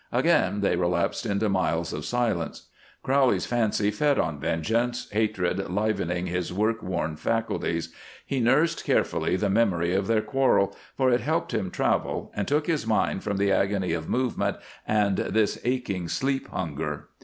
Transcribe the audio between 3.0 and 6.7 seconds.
Crowley's fancy fed on vengeance, hatred livening his